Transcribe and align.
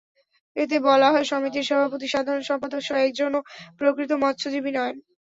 এতে 0.55 0.77
বলা 0.87 1.07
হয়, 1.13 1.25
সমিতির 1.31 1.67
সভাপতি, 1.69 2.07
সাধারণ 2.09 2.43
সম্পাদকসহ 2.43 2.95
একজনও 2.99 3.39
প্রকৃত 3.79 4.11
মৎস্যজীবী 4.23 4.71
নন। 4.71 4.93